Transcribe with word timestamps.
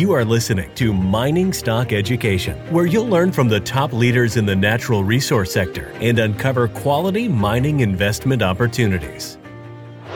You 0.00 0.12
are 0.12 0.24
listening 0.24 0.74
to 0.76 0.94
Mining 0.94 1.52
Stock 1.52 1.92
Education, 1.92 2.56
where 2.72 2.86
you'll 2.86 3.06
learn 3.06 3.32
from 3.32 3.50
the 3.50 3.60
top 3.60 3.92
leaders 3.92 4.38
in 4.38 4.46
the 4.46 4.56
natural 4.56 5.04
resource 5.04 5.52
sector 5.52 5.92
and 6.00 6.18
uncover 6.18 6.68
quality 6.68 7.28
mining 7.28 7.80
investment 7.80 8.40
opportunities. 8.40 9.36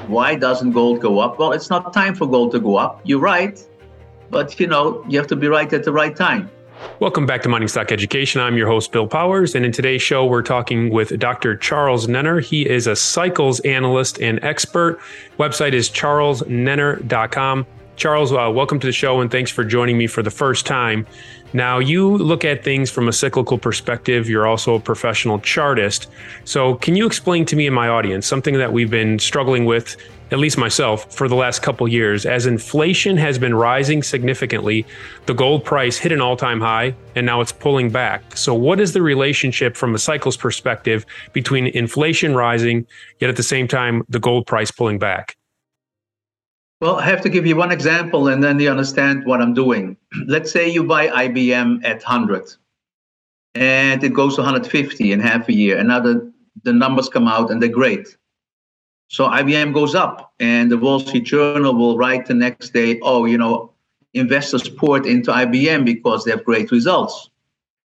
Why 0.06 0.36
doesn't 0.36 0.70
gold 0.70 1.00
go 1.00 1.18
up? 1.18 1.38
Well, 1.38 1.52
it's 1.52 1.68
not 1.68 1.92
time 1.92 2.14
for 2.14 2.26
gold 2.26 2.52
to 2.52 2.60
go 2.60 2.76
up. 2.76 3.02
You're 3.04 3.18
right. 3.18 3.62
But, 4.30 4.58
you 4.58 4.66
know, 4.66 5.04
you 5.06 5.18
have 5.18 5.26
to 5.26 5.36
be 5.36 5.48
right 5.48 5.70
at 5.70 5.84
the 5.84 5.92
right 5.92 6.16
time. 6.16 6.50
Welcome 6.98 7.26
back 7.26 7.42
to 7.42 7.50
Mining 7.50 7.68
Stock 7.68 7.92
Education. 7.92 8.40
I'm 8.40 8.56
your 8.56 8.68
host, 8.68 8.90
Bill 8.90 9.06
Powers. 9.06 9.54
And 9.54 9.66
in 9.66 9.72
today's 9.72 10.00
show, 10.00 10.24
we're 10.24 10.40
talking 10.40 10.88
with 10.92 11.18
Dr. 11.18 11.58
Charles 11.58 12.06
Nenner. 12.06 12.42
He 12.42 12.66
is 12.66 12.86
a 12.86 12.96
cycles 12.96 13.60
analyst 13.60 14.18
and 14.18 14.42
expert. 14.42 14.98
Website 15.38 15.74
is 15.74 15.90
charlesnenner.com. 15.90 17.66
Charles, 17.96 18.32
uh, 18.32 18.50
welcome 18.52 18.80
to 18.80 18.86
the 18.86 18.92
show 18.92 19.20
and 19.20 19.30
thanks 19.30 19.52
for 19.52 19.64
joining 19.64 19.96
me 19.96 20.08
for 20.08 20.22
the 20.22 20.30
first 20.30 20.66
time. 20.66 21.06
Now, 21.52 21.78
you 21.78 22.16
look 22.16 22.44
at 22.44 22.64
things 22.64 22.90
from 22.90 23.06
a 23.06 23.12
cyclical 23.12 23.56
perspective. 23.56 24.28
You're 24.28 24.48
also 24.48 24.74
a 24.74 24.80
professional 24.80 25.38
chartist. 25.38 26.10
So, 26.44 26.74
can 26.74 26.96
you 26.96 27.06
explain 27.06 27.46
to 27.46 27.54
me 27.54 27.66
and 27.66 27.74
my 27.74 27.86
audience 27.86 28.26
something 28.26 28.54
that 28.54 28.72
we've 28.72 28.90
been 28.90 29.20
struggling 29.20 29.64
with, 29.64 29.96
at 30.32 30.38
least 30.38 30.58
myself, 30.58 31.14
for 31.14 31.28
the 31.28 31.36
last 31.36 31.62
couple 31.62 31.86
years? 31.86 32.26
As 32.26 32.46
inflation 32.46 33.16
has 33.16 33.38
been 33.38 33.54
rising 33.54 34.02
significantly, 34.02 34.84
the 35.26 35.34
gold 35.34 35.64
price 35.64 35.96
hit 35.96 36.10
an 36.10 36.20
all 36.20 36.36
time 36.36 36.60
high 36.60 36.96
and 37.14 37.24
now 37.24 37.40
it's 37.40 37.52
pulling 37.52 37.90
back. 37.90 38.36
So, 38.36 38.52
what 38.54 38.80
is 38.80 38.92
the 38.92 39.02
relationship 39.02 39.76
from 39.76 39.94
a 39.94 39.98
cycles 39.98 40.36
perspective 40.36 41.06
between 41.32 41.68
inflation 41.68 42.34
rising, 42.34 42.88
yet 43.20 43.30
at 43.30 43.36
the 43.36 43.44
same 43.44 43.68
time, 43.68 44.02
the 44.08 44.18
gold 44.18 44.48
price 44.48 44.72
pulling 44.72 44.98
back? 44.98 45.36
Well, 46.84 46.96
I 46.96 47.06
have 47.06 47.22
to 47.22 47.30
give 47.30 47.46
you 47.46 47.56
one 47.56 47.72
example 47.72 48.28
and 48.28 48.44
then 48.44 48.60
you 48.60 48.70
understand 48.70 49.24
what 49.24 49.40
I'm 49.40 49.54
doing. 49.54 49.96
Let's 50.26 50.50
say 50.50 50.68
you 50.68 50.84
buy 50.84 51.08
IBM 51.08 51.82
at 51.82 52.02
100 52.02 52.56
and 53.54 54.04
it 54.04 54.12
goes 54.12 54.34
to 54.34 54.42
150 54.42 55.10
in 55.10 55.18
half 55.18 55.48
a 55.48 55.54
year. 55.54 55.78
And 55.78 55.88
now 55.88 56.00
the, 56.00 56.30
the 56.62 56.74
numbers 56.74 57.08
come 57.08 57.26
out 57.26 57.50
and 57.50 57.62
they're 57.62 57.70
great. 57.70 58.18
So 59.08 59.26
IBM 59.28 59.72
goes 59.72 59.94
up 59.94 60.34
and 60.40 60.70
the 60.70 60.76
Wall 60.76 61.00
Street 61.00 61.24
Journal 61.24 61.74
will 61.74 61.96
write 61.96 62.26
the 62.26 62.34
next 62.34 62.74
day, 62.74 63.00
oh, 63.00 63.24
you 63.24 63.38
know, 63.38 63.72
investors 64.12 64.68
poured 64.68 65.06
into 65.06 65.30
IBM 65.30 65.86
because 65.86 66.26
they 66.26 66.32
have 66.32 66.44
great 66.44 66.70
results. 66.70 67.30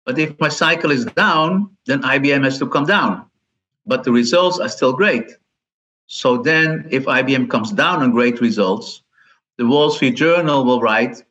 But 0.06 0.20
if 0.20 0.38
my 0.38 0.50
cycle 0.50 0.92
is 0.92 1.06
down, 1.06 1.70
then 1.86 2.02
IBM 2.02 2.44
has 2.44 2.60
to 2.60 2.68
come 2.68 2.88
down. 2.88 3.26
But 3.86 4.04
the 4.04 4.12
results 4.12 4.60
are 4.60 4.68
still 4.68 4.92
great. 4.92 5.32
So 6.14 6.36
then, 6.36 6.90
if 6.92 7.06
IBM 7.06 7.50
comes 7.50 7.72
down 7.72 8.04
on 8.04 8.12
great 8.12 8.42
results, 8.42 9.02
the 9.58 9.66
Wall 9.66 9.90
Street 9.90 10.18
Journal 10.18 10.66
will 10.66 10.82
write 10.82 11.24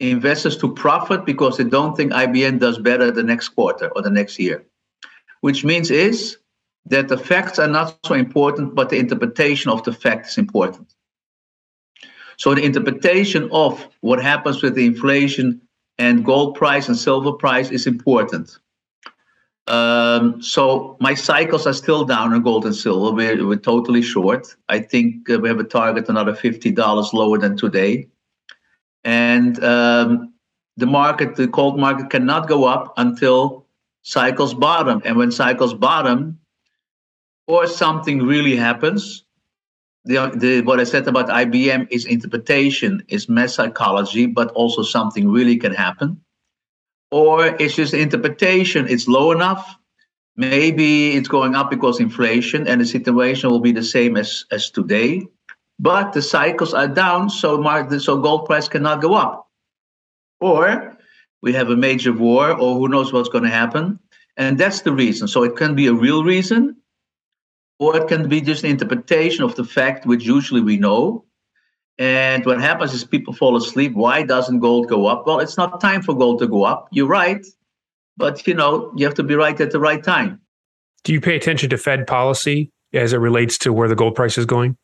investors 0.00 0.58
to 0.58 0.74
profit 0.74 1.24
because 1.24 1.56
they 1.56 1.64
don't 1.64 1.96
think 1.96 2.12
IBM 2.12 2.60
does 2.60 2.78
better 2.78 3.10
the 3.10 3.22
next 3.22 3.48
quarter 3.48 3.88
or 3.96 4.02
the 4.02 4.10
next 4.10 4.38
year. 4.38 4.66
Which 5.40 5.64
means 5.64 5.90
is 5.90 6.36
that 6.84 7.08
the 7.08 7.16
facts 7.16 7.58
are 7.58 7.68
not 7.68 7.98
so 8.04 8.12
important, 8.12 8.74
but 8.74 8.90
the 8.90 8.98
interpretation 8.98 9.70
of 9.70 9.82
the 9.84 9.94
fact 9.94 10.26
is 10.26 10.36
important. 10.36 10.94
So 12.36 12.54
the 12.54 12.66
interpretation 12.66 13.48
of 13.50 13.88
what 14.02 14.22
happens 14.22 14.62
with 14.62 14.74
the 14.74 14.84
inflation 14.84 15.62
and 15.96 16.22
gold 16.22 16.54
price 16.54 16.86
and 16.86 16.98
silver 16.98 17.32
price 17.32 17.70
is 17.70 17.86
important. 17.86 18.58
Um, 19.68 20.40
so 20.40 20.96
my 20.98 21.12
cycles 21.12 21.66
are 21.66 21.74
still 21.74 22.04
down 22.04 22.32
on 22.32 22.42
gold 22.42 22.64
and 22.64 22.74
silver. 22.74 23.14
We're, 23.14 23.46
we're 23.46 23.56
totally 23.56 24.00
short. 24.00 24.56
I 24.70 24.78
think 24.78 25.28
uh, 25.28 25.38
we 25.38 25.48
have 25.48 25.60
a 25.60 25.64
target 25.64 26.08
another 26.08 26.34
fifty 26.34 26.70
dollars 26.70 27.12
lower 27.12 27.36
than 27.36 27.56
today, 27.56 28.08
and 29.04 29.62
um, 29.62 30.32
the 30.78 30.86
market, 30.86 31.36
the 31.36 31.46
gold 31.46 31.78
market, 31.78 32.08
cannot 32.08 32.48
go 32.48 32.64
up 32.64 32.94
until 32.96 33.66
cycles 34.02 34.54
bottom. 34.54 35.02
And 35.04 35.16
when 35.18 35.30
cycles 35.30 35.74
bottom, 35.74 36.38
or 37.46 37.66
something 37.66 38.22
really 38.22 38.56
happens, 38.56 39.24
the, 40.06 40.32
the 40.34 40.62
what 40.62 40.80
I 40.80 40.84
said 40.84 41.06
about 41.06 41.28
IBM 41.28 41.88
is 41.90 42.06
interpretation, 42.06 43.02
is 43.08 43.28
mass 43.28 43.56
psychology, 43.56 44.24
but 44.24 44.50
also 44.52 44.82
something 44.82 45.28
really 45.28 45.58
can 45.58 45.74
happen 45.74 46.22
or 47.10 47.46
it's 47.46 47.74
just 47.74 47.94
interpretation. 47.94 48.88
It's 48.88 49.08
low 49.08 49.32
enough. 49.32 49.76
Maybe 50.36 51.16
it's 51.16 51.28
going 51.28 51.54
up 51.54 51.70
because 51.70 51.98
inflation, 51.98 52.68
and 52.68 52.80
the 52.80 52.86
situation 52.86 53.50
will 53.50 53.60
be 53.60 53.72
the 53.72 53.82
same 53.82 54.16
as 54.16 54.44
as 54.52 54.70
today. 54.70 55.26
But 55.80 56.12
the 56.12 56.22
cycles 56.22 56.74
are 56.74 56.88
down, 56.88 57.30
so 57.30 57.58
market, 57.58 58.00
so 58.00 58.18
gold 58.18 58.46
price 58.46 58.68
cannot 58.68 59.00
go 59.00 59.14
up. 59.14 59.48
Or 60.40 60.96
we 61.42 61.52
have 61.52 61.70
a 61.70 61.76
major 61.76 62.12
war, 62.12 62.52
or 62.52 62.78
who 62.78 62.88
knows 62.88 63.12
what's 63.12 63.28
going 63.28 63.44
to 63.44 63.50
happen, 63.50 63.98
and 64.36 64.58
that's 64.58 64.82
the 64.82 64.92
reason. 64.92 65.28
So 65.28 65.42
it 65.44 65.56
can 65.56 65.74
be 65.74 65.86
a 65.86 65.94
real 65.94 66.24
reason, 66.24 66.76
or 67.78 67.96
it 67.96 68.08
can 68.08 68.28
be 68.28 68.40
just 68.40 68.64
an 68.64 68.70
interpretation 68.70 69.44
of 69.44 69.54
the 69.54 69.64
fact, 69.64 70.06
which 70.06 70.24
usually 70.24 70.60
we 70.60 70.76
know, 70.76 71.24
and 71.98 72.46
what 72.46 72.60
happens 72.60 72.94
is 72.94 73.04
people 73.04 73.32
fall 73.32 73.56
asleep. 73.56 73.94
Why 73.94 74.22
doesn't 74.22 74.60
gold 74.60 74.88
go 74.88 75.06
up? 75.06 75.26
Well, 75.26 75.40
it's 75.40 75.56
not 75.56 75.80
time 75.80 76.02
for 76.02 76.14
gold 76.14 76.38
to 76.40 76.46
go 76.46 76.62
up. 76.62 76.88
You're 76.92 77.08
right. 77.08 77.44
But, 78.16 78.46
you 78.46 78.54
know, 78.54 78.92
you 78.96 79.04
have 79.04 79.14
to 79.14 79.22
be 79.22 79.34
right 79.34 79.60
at 79.60 79.72
the 79.72 79.80
right 79.80 80.02
time. 80.02 80.40
Do 81.04 81.12
you 81.12 81.20
pay 81.20 81.36
attention 81.36 81.70
to 81.70 81.78
Fed 81.78 82.06
policy 82.06 82.70
as 82.92 83.12
it 83.12 83.18
relates 83.18 83.58
to 83.58 83.72
where 83.72 83.88
the 83.88 83.96
gold 83.96 84.14
price 84.14 84.38
is 84.38 84.46
going? 84.46 84.76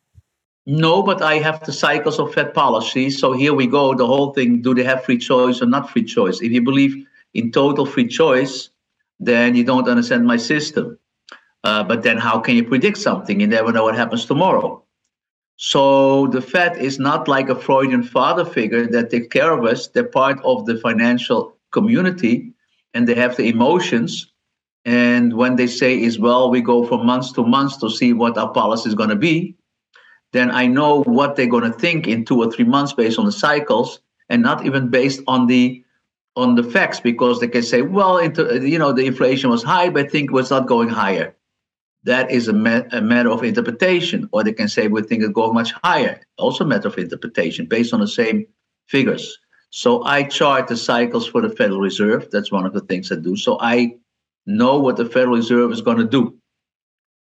No, 0.65 1.03
but 1.03 1.21
I 1.21 1.35
have 1.35 1.63
the 1.63 1.71
cycles 1.71 2.19
of 2.19 2.33
Fed 2.33 2.53
policy. 2.53 3.09
So 3.09 3.33
here 3.33 3.53
we 3.53 3.67
go. 3.67 3.93
The 3.93 4.07
whole 4.07 4.33
thing 4.33 4.61
do 4.61 4.73
they 4.73 4.83
have 4.83 5.03
free 5.03 5.17
choice 5.17 5.61
or 5.61 5.67
not 5.67 5.89
free 5.89 6.03
choice? 6.03 6.41
If 6.41 6.51
you 6.51 6.61
believe 6.61 7.05
in 7.33 7.51
total 7.51 7.85
free 7.85 8.07
choice, 8.07 8.69
then 9.19 9.55
you 9.55 9.63
don't 9.63 9.87
understand 9.87 10.25
my 10.25 10.37
system. 10.37 10.97
Uh, 11.63 11.83
but 11.83 12.03
then 12.03 12.17
how 12.17 12.39
can 12.39 12.55
you 12.55 12.63
predict 12.63 12.97
something? 12.97 13.39
You 13.39 13.47
never 13.47 13.71
know 13.71 13.83
what 13.83 13.95
happens 13.95 14.25
tomorrow. 14.25 14.84
So 15.57 16.27
the 16.27 16.41
Fed 16.41 16.77
is 16.77 16.99
not 16.99 17.27
like 17.27 17.49
a 17.49 17.55
Freudian 17.55 18.03
father 18.03 18.43
figure 18.43 18.87
that 18.87 19.09
takes 19.09 19.27
care 19.27 19.51
of 19.51 19.63
us. 19.65 19.87
They're 19.87 20.03
part 20.03 20.39
of 20.43 20.65
the 20.65 20.77
financial 20.77 21.55
community 21.71 22.51
and 22.93 23.07
they 23.07 23.15
have 23.15 23.37
the 23.37 23.47
emotions. 23.47 24.31
And 24.83 25.33
when 25.33 25.55
they 25.55 25.67
say 25.67 25.99
is 25.99 26.19
well, 26.19 26.49
we 26.49 26.61
go 26.61 26.85
from 26.85 27.05
months 27.05 27.31
to 27.33 27.43
months 27.43 27.77
to 27.77 27.89
see 27.89 28.13
what 28.13 28.37
our 28.37 28.51
policy 28.51 28.89
is 28.89 28.95
going 28.95 29.09
to 29.09 29.15
be, 29.15 29.55
then 30.33 30.51
I 30.51 30.67
know 30.67 31.03
what 31.03 31.35
they're 31.35 31.47
going 31.47 31.71
to 31.71 31.77
think 31.77 32.07
in 32.07 32.25
two 32.25 32.43
or 32.43 32.51
three 32.51 32.65
months 32.65 32.93
based 32.93 33.17
on 33.17 33.25
the 33.25 33.31
cycles 33.31 33.99
and 34.29 34.41
not 34.41 34.65
even 34.65 34.89
based 34.89 35.21
on 35.27 35.47
the 35.47 35.83
on 36.35 36.55
the 36.55 36.63
facts 36.63 36.99
because 36.99 37.39
they 37.39 37.47
can 37.47 37.63
say, 37.63 37.81
well, 37.81 38.21
you 38.21 38.77
know, 38.77 38.91
the 38.91 39.05
inflation 39.05 39.49
was 39.49 39.63
high, 39.63 39.89
but 39.89 40.07
I 40.07 40.09
think 40.09 40.31
it 40.31 40.33
was 40.33 40.49
not 40.49 40.67
going 40.67 40.89
higher 40.89 41.34
that 42.05 42.31
is 42.31 42.47
a, 42.47 42.53
ma- 42.53 42.83
a, 42.91 43.01
matter 43.01 43.29
of 43.29 43.43
interpretation. 43.43 44.29
Or 44.31 44.43
they 44.43 44.53
can 44.53 44.69
say 44.69 44.87
we 44.87 45.01
think 45.01 45.23
it 45.23 45.33
go 45.33 45.51
much 45.51 45.73
higher, 45.83 46.21
also 46.37 46.63
a 46.63 46.67
matter 46.67 46.87
of 46.87 46.97
interpretation 46.97 47.65
based 47.65 47.93
on 47.93 47.99
the 47.99 48.07
same 48.07 48.45
figures. 48.87 49.37
So 49.71 50.03
I 50.05 50.23
chart 50.23 50.67
the 50.67 50.77
cycles 50.77 51.27
for 51.27 51.41
the 51.41 51.49
Federal 51.49 51.81
Reserve. 51.81 52.29
That's 52.31 52.51
one 52.51 52.65
of 52.65 52.73
the 52.73 52.81
things 52.81 53.11
I 53.11 53.15
do. 53.15 53.35
So 53.35 53.57
I 53.59 53.95
know 54.45 54.79
what 54.79 54.97
the 54.97 55.05
Federal 55.05 55.35
Reserve 55.35 55.71
is 55.71 55.81
going 55.81 55.97
to 55.97 56.05
do. 56.05 56.37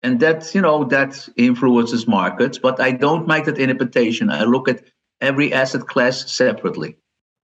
And 0.03 0.19
that, 0.19 0.53
you 0.53 0.61
know, 0.61 0.83
that 0.83 1.27
influences 1.35 2.07
markets, 2.07 2.59
but 2.59 2.79
I 2.79 2.91
don't 2.91 3.27
make 3.27 3.45
that 3.45 3.57
interpretation. 3.57 4.29
I 4.29 4.43
look 4.43 4.67
at 4.67 4.83
every 5.21 5.51
asset 5.51 5.87
class 5.87 6.29
separately. 6.31 6.97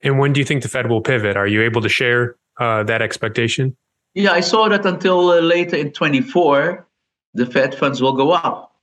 And 0.03 0.19
when 0.19 0.33
do 0.33 0.41
you 0.41 0.47
think 0.47 0.63
the 0.63 0.69
Fed 0.69 0.89
will 0.89 1.03
pivot? 1.03 1.37
Are 1.37 1.49
you 1.49 1.63
able 1.63 1.83
to 1.83 1.89
share 1.89 2.37
uh, 2.59 2.85
that 2.85 3.03
expectation? 3.03 3.77
Yeah, 4.15 4.33
I 4.33 4.41
saw 4.41 4.69
that 4.69 4.87
until 4.87 5.31
uh, 5.31 5.41
later 5.41 5.77
in 5.77 5.93
24 5.93 6.88
the 7.35 7.47
Fed 7.47 7.75
funds 7.75 8.01
will 8.01 8.15
go 8.15 8.33
up. 8.33 8.75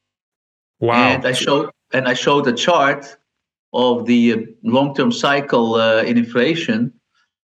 Wow! 0.80 0.94
And 0.94 1.26
I 1.26 1.32
showed 1.32 1.72
and 1.94 2.08
I 2.08 2.14
showed 2.14 2.48
a 2.48 2.54
chart 2.54 3.18
of 3.74 4.06
the 4.06 4.34
uh, 4.34 4.38
long-term 4.64 5.12
cycle 5.12 5.76
uh, 5.76 6.04
in 6.04 6.18
inflation, 6.18 6.94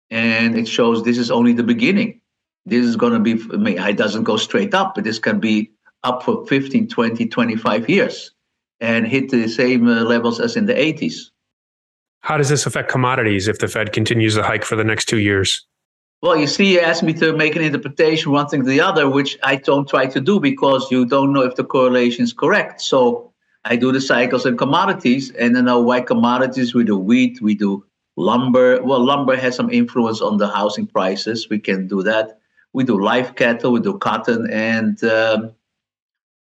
and 0.09 0.57
it 0.57 0.67
shows 0.67 1.03
this 1.03 1.17
is 1.17 1.31
only 1.31 1.53
the 1.53 1.63
beginning. 1.63 2.21
This 2.65 2.85
is 2.85 2.95
going 2.95 3.13
to 3.13 3.19
be 3.19 3.41
it 3.81 3.97
doesn't 3.97 4.23
go 4.23 4.37
straight 4.37 4.73
up, 4.73 4.95
but 4.95 5.03
this 5.03 5.19
can 5.19 5.39
be 5.39 5.71
up 6.03 6.23
for 6.23 6.45
15, 6.47 6.87
20, 6.87 7.27
25 7.27 7.89
years 7.89 8.31
and 8.79 9.07
hit 9.07 9.29
the 9.29 9.47
same 9.47 9.87
uh, 9.87 10.03
levels 10.03 10.39
as 10.39 10.55
in 10.55 10.65
the 10.65 10.73
80s. 10.73 11.31
How 12.21 12.37
does 12.37 12.49
this 12.49 12.65
affect 12.65 12.89
commodities 12.89 13.47
if 13.47 13.59
the 13.59 13.67
Fed 13.67 13.93
continues 13.93 14.35
the 14.35 14.43
hike 14.43 14.65
for 14.65 14.75
the 14.75 14.83
next 14.83 15.05
two 15.05 15.19
years? 15.19 15.65
Well, 16.21 16.35
you 16.35 16.47
see, 16.47 16.73
you 16.73 16.79
asked 16.79 17.03
me 17.03 17.13
to 17.13 17.33
make 17.33 17.55
an 17.55 17.61
interpretation, 17.61 18.31
one 18.31 18.47
thing 18.47 18.63
to 18.63 18.69
the 18.69 18.81
other, 18.81 19.07
which 19.07 19.37
I 19.43 19.57
don't 19.57 19.87
try 19.87 20.07
to 20.07 20.19
do 20.19 20.39
because 20.39 20.89
you 20.91 21.05
don't 21.05 21.31
know 21.31 21.43
if 21.43 21.55
the 21.55 21.63
correlation 21.63 22.23
is 22.23 22.33
correct. 22.33 22.81
So 22.81 23.31
I 23.65 23.75
do 23.75 23.91
the 23.91 24.01
cycles 24.01 24.45
and 24.45 24.57
commodities, 24.57 25.29
and 25.31 25.55
I 25.55 25.61
know 25.61 25.79
why 25.79 26.01
commodities. 26.01 26.73
We 26.73 26.85
do 26.85 26.97
wheat, 26.97 27.39
we 27.39 27.53
do 27.53 27.85
lumber. 28.15 28.81
Well, 28.81 29.05
lumber 29.05 29.35
has 29.35 29.55
some 29.55 29.69
influence 29.69 30.19
on 30.21 30.37
the 30.37 30.47
housing 30.47 30.87
prices. 30.87 31.49
We 31.49 31.59
can 31.59 31.87
do 31.87 32.01
that. 32.03 32.39
We 32.73 32.83
do 32.83 32.99
live 32.99 33.35
cattle, 33.35 33.71
we 33.71 33.79
do 33.79 33.97
cotton, 33.99 34.49
and 34.51 35.01
um, 35.03 35.51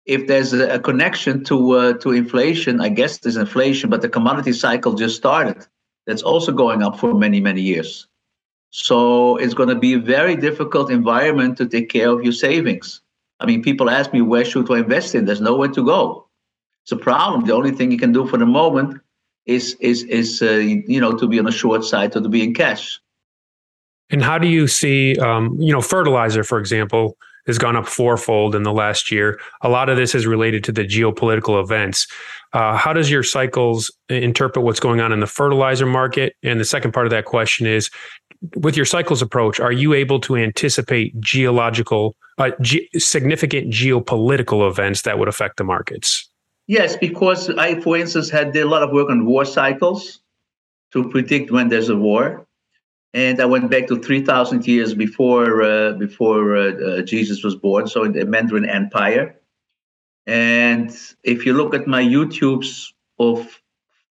if 0.04 0.26
there's 0.26 0.52
a, 0.52 0.74
a 0.74 0.78
connection 0.78 1.44
to 1.44 1.70
uh, 1.72 1.92
to 1.94 2.12
inflation, 2.12 2.80
I 2.80 2.90
guess 2.90 3.18
there's 3.18 3.36
inflation, 3.36 3.90
but 3.90 4.02
the 4.02 4.08
commodity 4.08 4.52
cycle 4.52 4.94
just 4.94 5.16
started. 5.16 5.66
that's 6.06 6.22
also 6.22 6.52
going 6.52 6.82
up 6.82 6.98
for 6.98 7.14
many, 7.14 7.40
many 7.40 7.62
years. 7.62 8.06
So 8.72 9.36
it's 9.36 9.52
going 9.52 9.68
to 9.68 9.74
be 9.74 9.92
a 9.92 9.98
very 9.98 10.34
difficult 10.34 10.90
environment 10.90 11.58
to 11.58 11.66
take 11.66 11.90
care 11.90 12.08
of 12.08 12.24
your 12.24 12.32
savings. 12.32 13.02
I 13.38 13.44
mean, 13.44 13.62
people 13.62 13.90
ask 13.90 14.12
me, 14.14 14.22
where 14.22 14.46
should 14.46 14.70
I 14.72 14.78
invest 14.78 15.14
in? 15.14 15.26
There's 15.26 15.42
nowhere 15.42 15.68
to 15.68 15.84
go. 15.84 16.26
It's 16.82 16.92
a 16.92 16.96
problem. 16.96 17.44
The 17.44 17.52
only 17.52 17.72
thing 17.72 17.92
you 17.92 17.98
can 17.98 18.12
do 18.12 18.26
for 18.26 18.38
the 18.38 18.46
moment 18.46 19.00
is 19.44 19.76
is 19.80 20.04
is 20.04 20.40
uh, 20.40 20.52
you 20.52 21.00
know 21.00 21.16
to 21.16 21.26
be 21.28 21.38
on 21.38 21.44
the 21.44 21.52
short 21.52 21.84
side 21.84 22.16
or 22.16 22.22
to 22.22 22.28
be 22.28 22.42
in 22.42 22.54
cash. 22.54 22.98
And 24.10 24.22
how 24.22 24.38
do 24.38 24.48
you 24.48 24.66
see, 24.66 25.16
um, 25.16 25.56
you 25.58 25.72
know, 25.72 25.80
fertilizer, 25.80 26.44
for 26.44 26.58
example, 26.58 27.16
has 27.46 27.58
gone 27.58 27.76
up 27.76 27.86
fourfold 27.86 28.54
in 28.54 28.62
the 28.62 28.72
last 28.72 29.10
year. 29.10 29.40
A 29.62 29.68
lot 29.68 29.88
of 29.88 29.96
this 29.96 30.14
is 30.14 30.26
related 30.26 30.62
to 30.64 30.72
the 30.72 30.84
geopolitical 30.84 31.60
events. 31.60 32.06
Uh, 32.52 32.76
how 32.76 32.92
does 32.92 33.10
your 33.10 33.22
cycles 33.22 33.90
interpret 34.08 34.64
what's 34.64 34.80
going 34.80 35.00
on 35.00 35.12
in 35.12 35.20
the 35.20 35.26
fertilizer 35.26 35.86
market? 35.86 36.36
And 36.42 36.60
the 36.60 36.64
second 36.64 36.92
part 36.92 37.06
of 37.06 37.10
that 37.10 37.24
question 37.24 37.66
is, 37.66 37.90
with 38.56 38.76
your 38.76 38.86
cycles 38.86 39.22
approach, 39.22 39.60
are 39.60 39.72
you 39.72 39.94
able 39.94 40.20
to 40.20 40.36
anticipate 40.36 41.18
geological, 41.20 42.16
uh, 42.38 42.50
ge- 42.60 42.88
significant 42.96 43.72
geopolitical 43.72 44.68
events 44.68 45.02
that 45.02 45.18
would 45.18 45.28
affect 45.28 45.56
the 45.56 45.64
markets? 45.64 46.28
Yes, 46.66 46.96
because 46.96 47.50
I, 47.50 47.80
for 47.80 47.96
instance, 47.96 48.30
had 48.30 48.52
did 48.52 48.62
a 48.62 48.68
lot 48.68 48.82
of 48.82 48.90
work 48.90 49.10
on 49.10 49.26
war 49.26 49.44
cycles 49.44 50.20
to 50.92 51.08
predict 51.08 51.50
when 51.50 51.68
there's 51.68 51.88
a 51.88 51.96
war 51.96 52.46
and 53.14 53.40
I 53.40 53.44
went 53.44 53.70
back 53.70 53.88
to 53.88 54.00
3,000 54.00 54.66
years 54.66 54.94
before 54.94 55.62
uh, 55.62 55.92
before 55.92 56.56
uh, 56.56 56.72
uh, 56.72 57.02
Jesus 57.02 57.44
was 57.44 57.54
born, 57.54 57.86
so 57.86 58.04
in 58.04 58.12
the 58.12 58.24
Mandarin 58.24 58.68
Empire. 58.68 59.36
And 60.26 60.96
if 61.24 61.44
you 61.44 61.52
look 61.52 61.74
at 61.74 61.86
my 61.86 62.02
YouTubes 62.02 62.92
of 63.18 63.60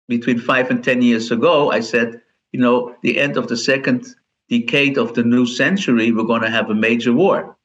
between 0.08 0.40
five 0.40 0.70
and 0.70 0.84
10 0.84 1.02
years 1.02 1.32
ago, 1.32 1.72
I 1.72 1.80
said, 1.80 2.22
you 2.56 2.62
know, 2.62 2.96
the 3.02 3.20
end 3.20 3.36
of 3.36 3.50
the 3.50 3.58
second 3.58 4.16
decade 4.50 4.98
of 4.98 5.14
the 5.14 5.24
new 5.24 5.46
century, 5.46 6.14
we're 6.14 6.24
going 6.24 6.42
to 6.42 6.50
have 6.50 6.70
a 6.70 6.82
major 6.88 7.12
war. 7.12 7.58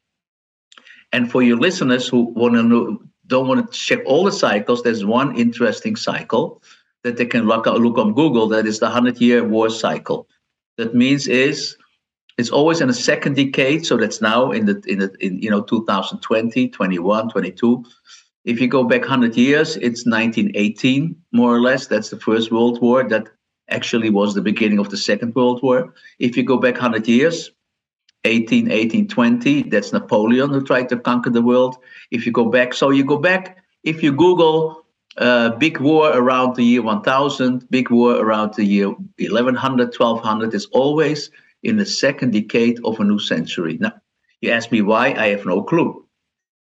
And 1.12 1.30
for 1.30 1.42
your 1.42 1.58
listeners 1.58 2.08
who 2.08 2.22
want 2.40 2.54
to 2.54 2.62
know, 2.64 2.98
don't 3.28 3.46
want 3.46 3.60
to 3.64 3.78
check 3.78 4.00
all 4.04 4.24
the 4.24 4.32
cycles, 4.32 4.82
there's 4.82 5.04
one 5.04 5.36
interesting 5.36 5.94
cycle 5.94 6.60
that 7.04 7.16
they 7.18 7.26
can 7.26 7.46
look, 7.46 7.66
look 7.66 7.98
on 7.98 8.14
Google. 8.14 8.48
That 8.48 8.66
is 8.66 8.80
the 8.80 8.86
100 8.86 9.20
year 9.20 9.44
war 9.44 9.70
cycle 9.70 10.26
that 10.76 10.92
means 10.92 11.28
is 11.28 11.76
it's 12.36 12.50
always 12.50 12.80
in 12.80 12.90
a 12.90 12.94
second 13.10 13.36
decade. 13.36 13.86
So 13.86 13.96
that's 13.96 14.20
now 14.20 14.50
in 14.50 14.66
the 14.66 14.82
in 14.88 14.98
the 14.98 15.14
in 15.20 15.40
you 15.40 15.50
know 15.50 15.62
2020, 15.62 16.68
21, 16.68 17.28
22. 17.30 17.84
If 18.44 18.60
you 18.60 18.66
go 18.66 18.82
back 18.82 19.02
100 19.02 19.36
years, 19.36 19.76
it's 19.76 20.04
1918 20.04 21.14
more 21.32 21.54
or 21.54 21.60
less. 21.60 21.86
That's 21.86 22.10
the 22.10 22.18
First 22.18 22.50
World 22.50 22.80
War. 22.82 23.08
That 23.08 23.28
actually 23.70 24.10
was 24.10 24.34
the 24.34 24.42
beginning 24.42 24.78
of 24.78 24.90
the 24.90 24.96
Second 24.96 25.34
World 25.34 25.62
War. 25.62 25.94
If 26.18 26.36
you 26.36 26.42
go 26.42 26.58
back 26.58 26.74
100 26.74 27.06
years, 27.08 27.50
18, 28.24 28.70
18, 28.70 29.08
20, 29.08 29.62
that's 29.64 29.92
Napoleon 29.92 30.50
who 30.50 30.62
tried 30.62 30.88
to 30.90 30.98
conquer 30.98 31.30
the 31.30 31.42
world. 31.42 31.76
If 32.10 32.26
you 32.26 32.32
go 32.32 32.50
back, 32.50 32.74
so 32.74 32.90
you 32.90 33.04
go 33.04 33.16
back, 33.16 33.58
if 33.82 34.02
you 34.02 34.12
Google 34.12 34.84
uh, 35.16 35.50
big 35.50 35.80
war 35.80 36.12
around 36.12 36.56
the 36.56 36.64
year 36.64 36.82
1000, 36.82 37.68
big 37.70 37.90
war 37.90 38.16
around 38.16 38.54
the 38.54 38.64
year 38.64 38.90
1100, 38.90 39.94
1200 39.96 40.54
is 40.54 40.66
always 40.66 41.30
in 41.62 41.76
the 41.76 41.86
second 41.86 42.32
decade 42.32 42.78
of 42.84 43.00
a 43.00 43.04
new 43.04 43.18
century. 43.18 43.78
Now, 43.80 43.92
you 44.40 44.50
ask 44.50 44.70
me 44.70 44.82
why, 44.82 45.14
I 45.14 45.28
have 45.28 45.44
no 45.46 45.62
clue. 45.62 46.06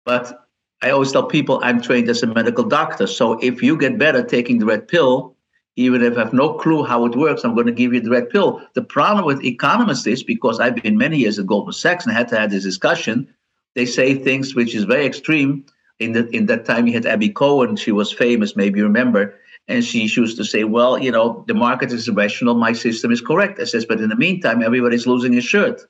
But 0.05 0.47
I 0.81 0.91
always 0.91 1.11
tell 1.11 1.23
people 1.23 1.59
I'm 1.61 1.81
trained 1.81 2.09
as 2.09 2.23
a 2.23 2.27
medical 2.27 2.63
doctor. 2.63 3.07
So 3.07 3.33
if 3.39 3.61
you 3.61 3.77
get 3.77 3.97
better 3.97 4.23
taking 4.23 4.59
the 4.59 4.65
red 4.65 4.87
pill, 4.87 5.35
even 5.79 6.03
if 6.03 6.17
I 6.17 6.19
have 6.19 6.33
no 6.33 6.53
clue 6.55 6.83
how 6.83 7.05
it 7.05 7.15
works, 7.15 7.45
I'm 7.45 7.55
going 7.55 7.67
to 7.67 7.71
give 7.71 7.93
you 7.93 8.01
the 8.01 8.09
red 8.09 8.29
pill. 8.29 8.61
The 8.73 8.81
problem 8.81 9.23
with 9.25 9.45
economists 9.45 10.05
is 10.05 10.23
because 10.23 10.59
I've 10.59 10.75
been 10.75 10.97
many 10.97 11.17
years 11.17 11.39
at 11.39 11.45
Goldman 11.45 11.71
Sachs 11.71 12.05
and 12.05 12.13
had 12.13 12.27
to 12.29 12.37
have 12.37 12.51
this 12.51 12.63
discussion, 12.63 13.33
they 13.75 13.85
say 13.85 14.13
things 14.13 14.55
which 14.55 14.75
is 14.75 14.83
very 14.83 15.05
extreme 15.05 15.65
in 15.99 16.11
the 16.11 16.27
in 16.35 16.47
that 16.47 16.65
time 16.65 16.85
you 16.85 16.93
had 16.93 17.05
Abby 17.05 17.29
Cohen. 17.29 17.77
She 17.77 17.93
was 17.93 18.11
famous, 18.11 18.57
maybe 18.57 18.79
you 18.79 18.83
remember, 18.83 19.35
and 19.69 19.85
she, 19.85 20.07
she 20.07 20.19
used 20.19 20.35
to 20.37 20.43
say, 20.43 20.65
"Well, 20.65 20.99
you 20.99 21.11
know, 21.11 21.45
the 21.47 21.53
market 21.53 21.93
is 21.93 22.09
irrational. 22.09 22.55
My 22.55 22.73
system 22.73 23.11
is 23.11 23.21
correct." 23.21 23.57
I 23.59 23.63
says, 23.63 23.85
but 23.85 24.01
in 24.01 24.09
the 24.09 24.17
meantime, 24.17 24.61
everybody's 24.61 25.07
losing 25.07 25.31
his 25.31 25.45
shirt. 25.45 25.81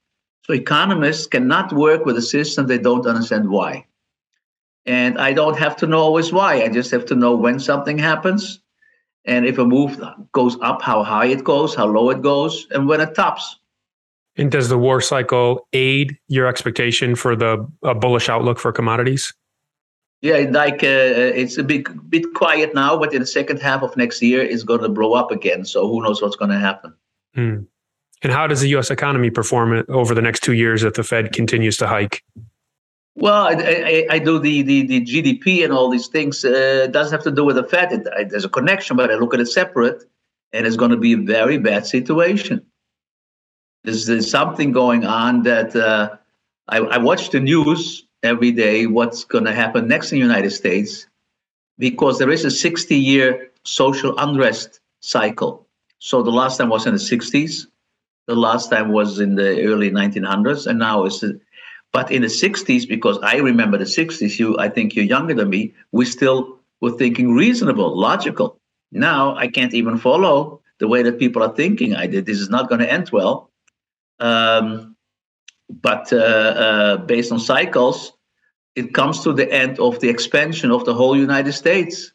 So 0.46 0.54
economists 0.54 1.26
cannot 1.26 1.74
work 1.74 2.06
with 2.06 2.18
a 2.18 2.22
system 2.22 2.68
they 2.68 2.78
don't 2.78 3.08
understand 3.08 3.50
why. 3.50 3.88
And 4.86 5.18
I 5.18 5.34
don't 5.34 5.58
have 5.58 5.76
to 5.78 5.88
know 5.88 6.00
always 6.00 6.32
why. 6.32 6.62
I 6.62 6.70
just 6.70 6.92
have 6.92 7.06
to 7.06 7.16
know 7.16 7.36
when 7.36 7.60
something 7.60 7.98
happens, 7.98 8.60
and 9.26 9.46
if 9.46 9.58
a 9.58 9.66
move 9.66 10.02
goes 10.32 10.58
up, 10.62 10.82
how 10.82 11.04
high 11.04 11.28
it 11.28 11.44
goes, 11.44 11.76
how 11.76 11.86
low 11.86 12.10
it 12.10 12.22
goes, 12.22 12.68
and 12.72 12.88
when 12.88 13.02
it 13.02 13.16
tops. 13.16 13.60
And 14.38 14.52
does 14.52 14.70
the 14.70 14.78
war 14.78 15.02
cycle 15.02 15.68
aid 15.74 16.18
your 16.28 16.48
expectation 16.48 17.16
for 17.16 17.36
the 17.36 17.58
bullish 18.00 18.30
outlook 18.30 18.58
for 18.60 18.72
commodities? 18.72 19.34
Yeah, 20.22 20.38
like 20.50 20.84
uh, 20.84 21.34
it's 21.42 21.58
a 21.58 21.64
bit 21.64 21.88
bit 22.10 22.34
quiet 22.34 22.76
now, 22.76 22.98
but 22.98 23.14
in 23.14 23.22
the 23.22 23.26
second 23.26 23.62
half 23.62 23.84
of 23.84 23.96
next 23.96 24.22
year, 24.22 24.42
it's 24.42 24.64
going 24.64 24.82
to 24.82 24.90
blow 24.90 25.14
up 25.14 25.32
again. 25.32 25.64
So 25.64 25.88
who 25.88 26.02
knows 26.04 26.22
what's 26.22 26.36
going 26.36 26.52
to 26.52 26.60
happen? 26.60 26.94
Hmm. 27.36 27.58
And 28.22 28.34
how 28.34 28.48
does 28.48 28.60
the 28.60 28.68
U.S. 28.70 28.92
economy 28.92 29.30
perform 29.30 29.86
over 29.88 30.14
the 30.14 30.22
next 30.22 30.44
two 30.44 30.54
years 30.54 30.84
if 30.84 30.96
the 30.96 31.04
Fed 31.04 31.32
continues 31.32 31.78
to 31.78 31.88
hike? 31.88 32.22
Well, 33.16 33.48
I, 33.48 33.54
I, 33.54 34.16
I 34.16 34.20
do 34.20 34.40
the, 34.40 34.62
the, 34.62 34.86
the 34.86 35.02
GDP 35.02 35.64
and 35.64 35.74
all 35.74 35.90
these 35.90 36.08
things. 36.08 36.44
Uh, 36.46 36.88
doesn't 36.92 37.12
have 37.12 37.24
to 37.24 37.32
do 37.32 37.44
with 37.44 37.58
the 37.58 37.64
Fed. 37.64 37.92
It, 37.92 38.08
I, 38.16 38.24
there's 38.24 38.46
a 38.46 38.50
connection, 38.50 38.96
but 38.96 39.12
I 39.12 39.16
look 39.16 39.34
at 39.34 39.40
it 39.40 39.48
separate, 39.48 40.04
and 40.54 40.66
it's 40.66 40.78
going 40.78 40.92
to 40.92 40.98
be 40.98 41.14
a 41.14 41.18
very 41.18 41.58
bad 41.58 41.86
situation. 41.86 42.66
There's, 43.84 44.06
there's 44.06 44.30
something 44.30 44.72
going 44.72 45.06
on 45.06 45.44
that 45.44 45.76
uh, 45.76 46.18
I, 46.68 46.78
I 46.78 46.98
watch 46.98 47.32
the 47.32 47.40
news 47.40 48.06
every 48.24 48.52
day 48.52 48.86
what's 48.86 49.24
going 49.24 49.46
to 49.46 49.54
happen 49.54 49.88
next 49.88 50.12
in 50.12 50.18
the 50.18 50.26
United 50.26 50.52
States 50.52 51.08
because 51.78 52.20
there 52.20 52.30
is 52.30 52.46
a 52.46 52.52
60 52.52 52.96
year 52.96 53.52
social 53.64 54.18
unrest 54.18 54.82
cycle. 55.00 55.68
So 56.00 56.22
the 56.22 56.32
last 56.32 56.58
time 56.58 56.70
was 56.70 56.86
in 56.86 56.94
the 56.94 57.00
60s, 57.00 57.68
the 58.28 58.36
last 58.36 58.70
time 58.70 58.92
was 58.92 59.20
in 59.20 59.36
the 59.36 59.66
early 59.66 59.92
1900s, 59.92 60.68
and 60.68 60.80
now 60.80 61.06
it's. 61.06 61.24
But 61.92 62.12
in 62.12 62.22
the 62.22 62.28
60s, 62.28 62.88
because 62.88 63.18
I 63.24 63.38
remember 63.38 63.78
the 63.78 63.86
60s, 63.86 64.38
you, 64.38 64.58
I 64.60 64.70
think 64.70 64.96
you're 64.96 65.06
younger 65.06 65.34
than 65.34 65.50
me, 65.50 65.74
we 65.92 66.06
still 66.06 66.60
were 66.82 66.92
thinking 66.92 67.34
reasonable, 67.34 67.98
logical. 67.98 68.60
Now 68.92 69.36
I 69.36 69.48
can't 69.48 69.74
even 69.74 69.98
follow 69.98 70.62
the 70.80 70.88
way 70.88 71.04
that 71.04 71.20
people 71.20 71.44
are 71.44 71.54
thinking. 71.54 71.96
I 71.96 72.08
did. 72.08 72.26
This 72.26 72.40
is 72.40 72.50
not 72.50 72.70
going 72.70 72.80
to 72.80 72.92
end 72.92 73.10
well. 73.12 73.52
Um, 74.20 74.96
but 75.70 76.12
uh, 76.12 76.18
uh, 76.18 76.98
based 76.98 77.32
on 77.32 77.40
cycles, 77.40 78.14
it 78.76 78.94
comes 78.94 79.24
to 79.24 79.34
the 79.34 79.52
end 79.52 79.80
of 79.80 80.00
the 80.00 80.10
expansion 80.10 80.72
of 80.72 80.86
the 80.86 80.94
whole 80.94 81.16
United 81.16 81.54
States. 81.54 82.14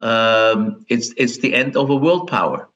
Um, 0.00 0.84
it's 0.88 1.14
it's 1.16 1.38
the 1.38 1.54
end 1.54 1.76
of 1.76 1.88
a 1.90 1.96
world 1.96 2.28
power, 2.28 2.68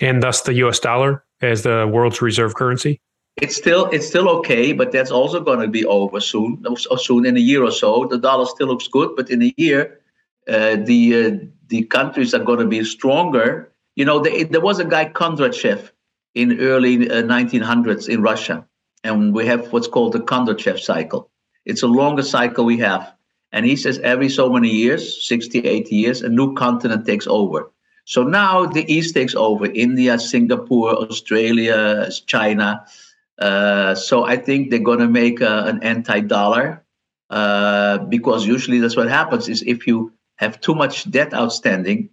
and 0.00 0.22
thus 0.22 0.42
the 0.42 0.54
U.S. 0.54 0.78
dollar 0.80 1.24
as 1.40 1.62
the 1.62 1.88
world's 1.90 2.20
reserve 2.20 2.54
currency. 2.54 3.00
It's 3.36 3.56
still 3.56 3.86
it's 3.86 4.06
still 4.06 4.28
okay, 4.38 4.72
but 4.72 4.92
that's 4.92 5.10
also 5.10 5.40
going 5.40 5.60
to 5.60 5.68
be 5.68 5.84
over 5.84 6.20
soon. 6.20 6.64
Soon 6.76 7.26
in 7.26 7.36
a 7.36 7.40
year 7.40 7.64
or 7.64 7.72
so, 7.72 8.06
the 8.06 8.18
dollar 8.18 8.46
still 8.46 8.68
looks 8.68 8.86
good, 8.88 9.16
but 9.16 9.28
in 9.28 9.42
a 9.42 9.54
year, 9.56 10.00
uh, 10.48 10.76
the 10.76 11.24
uh, 11.24 11.30
the 11.68 11.82
countries 11.84 12.32
are 12.32 12.44
going 12.44 12.60
to 12.60 12.66
be 12.66 12.84
stronger. 12.84 13.72
You 13.96 14.04
know, 14.04 14.20
the, 14.20 14.44
there 14.44 14.60
was 14.60 14.78
a 14.78 14.84
guy 14.84 15.06
Kondratyev 15.06 15.90
in 16.34 16.60
early 16.60 17.10
uh, 17.10 17.22
1900s 17.22 18.08
in 18.08 18.22
Russia 18.22 18.66
and 19.04 19.34
we 19.34 19.46
have 19.46 19.72
what's 19.72 19.86
called 19.86 20.14
the 20.14 20.20
Kondratyev 20.20 20.80
cycle. 20.80 21.30
It's 21.66 21.82
a 21.82 21.86
longer 21.86 22.22
cycle 22.22 22.64
we 22.64 22.78
have. 22.78 23.12
And 23.52 23.64
he 23.64 23.76
says 23.76 24.00
every 24.00 24.28
so 24.28 24.50
many 24.50 24.68
years, 24.68 25.26
60, 25.28 25.60
80 25.60 25.94
years, 25.94 26.22
a 26.22 26.28
new 26.28 26.54
continent 26.54 27.06
takes 27.06 27.26
over. 27.28 27.70
So 28.06 28.24
now 28.24 28.66
the 28.66 28.90
East 28.92 29.14
takes 29.14 29.34
over 29.34 29.66
India, 29.66 30.18
Singapore, 30.18 30.96
Australia, 30.96 32.10
China. 32.26 32.84
Uh, 33.38 33.94
so 33.94 34.24
I 34.24 34.36
think 34.36 34.70
they're 34.70 34.78
going 34.78 35.00
to 35.00 35.08
make 35.08 35.40
a, 35.40 35.64
an 35.64 35.82
anti 35.82 36.20
dollar 36.20 36.84
uh, 37.30 37.98
because 37.98 38.46
usually 38.46 38.78
that's 38.78 38.96
what 38.96 39.08
happens 39.08 39.48
is 39.48 39.62
if 39.62 39.86
you 39.86 40.12
have 40.36 40.60
too 40.60 40.74
much 40.74 41.10
debt 41.10 41.34
outstanding 41.34 42.10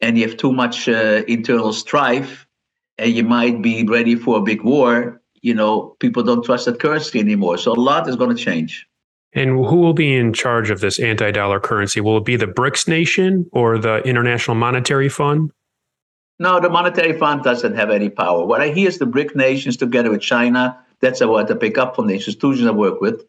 and 0.00 0.18
you 0.18 0.26
have 0.26 0.36
too 0.36 0.52
much 0.52 0.88
uh, 0.88 1.22
internal 1.28 1.72
strife 1.72 2.46
and 2.98 3.12
you 3.12 3.22
might 3.22 3.62
be 3.62 3.84
ready 3.84 4.14
for 4.14 4.38
a 4.38 4.42
big 4.42 4.62
war, 4.62 5.20
you 5.42 5.54
know, 5.54 5.96
people 6.00 6.22
don't 6.22 6.44
trust 6.44 6.66
that 6.66 6.80
currency 6.80 7.20
anymore. 7.20 7.58
So 7.58 7.72
a 7.72 7.74
lot 7.74 8.08
is 8.08 8.16
going 8.16 8.34
to 8.34 8.42
change. 8.42 8.86
And 9.32 9.50
who 9.50 9.76
will 9.76 9.92
be 9.92 10.16
in 10.16 10.32
charge 10.32 10.70
of 10.70 10.80
this 10.80 10.98
anti 10.98 11.30
dollar 11.30 11.60
currency? 11.60 12.00
Will 12.00 12.16
it 12.16 12.24
be 12.24 12.36
the 12.36 12.46
BRICS 12.46 12.88
nation 12.88 13.46
or 13.52 13.78
the 13.78 13.98
International 13.98 14.54
Monetary 14.54 15.10
Fund? 15.10 15.52
No, 16.38 16.60
the 16.60 16.68
Monetary 16.68 17.18
Fund 17.18 17.42
doesn't 17.42 17.74
have 17.76 17.90
any 17.90 18.10
power. 18.10 18.44
What 18.44 18.60
I 18.60 18.68
hear 18.68 18.88
is 18.88 18.98
the 18.98 19.06
BRIC 19.06 19.34
nations 19.34 19.76
together 19.76 20.10
with 20.10 20.20
China, 20.20 20.78
that's 21.00 21.20
what 21.20 21.50
I 21.50 21.54
pick 21.54 21.78
up 21.78 21.96
from 21.96 22.06
the 22.06 22.14
institutions 22.14 22.66
I 22.66 22.72
work 22.72 23.00
with, 23.00 23.24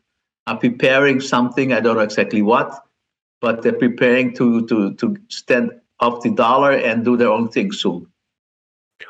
are 0.45 0.57
preparing 0.57 1.19
something. 1.19 1.73
I 1.73 1.79
don't 1.79 1.95
know 1.95 2.01
exactly 2.01 2.41
what, 2.41 2.71
but 3.41 3.61
they're 3.61 3.73
preparing 3.73 4.35
to, 4.35 4.65
to, 4.67 4.93
to 4.95 5.17
stand 5.29 5.71
up 5.99 6.21
the 6.21 6.31
dollar 6.31 6.71
and 6.71 7.03
do 7.03 7.17
their 7.17 7.29
own 7.29 7.49
thing 7.49 7.71
soon. 7.71 8.07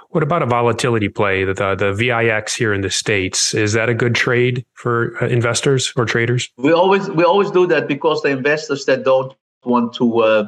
What 0.10 0.24
about 0.24 0.42
a 0.42 0.46
volatility 0.46 1.10
play, 1.10 1.44
the, 1.44 1.54
the, 1.54 1.75
the 1.75 1.94
VIX 1.94 2.54
here 2.56 2.74
in 2.74 2.82
the 2.82 2.89
States? 2.89 3.54
Is 3.54 3.74
that 3.74 3.89
a 3.89 3.94
good 3.94 4.16
trade 4.16 4.66
for 4.74 5.22
uh, 5.22 5.27
investors 5.27 5.94
or 5.96 6.06
traders? 6.06 6.50
We 6.58 6.72
always 6.72 7.10
we 7.10 7.24
always 7.24 7.51
do 7.51 7.68
that 7.68 7.88
because 7.88 8.22
the 8.22 8.30
investors 8.30 8.86
that 8.86 9.04
don't 9.04 9.34
want 9.63 9.94
to 9.96 10.20
uh, 10.20 10.48